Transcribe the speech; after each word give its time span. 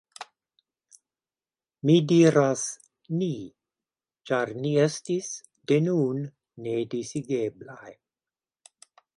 Mi 1.89 1.97
diras 2.11 2.63
«ni», 3.19 3.29
ĉar 4.31 4.55
ni 4.63 4.73
estis, 4.87 5.31
de 5.73 5.81
nun, 5.91 6.27
nedisigeblaj. 6.69 7.97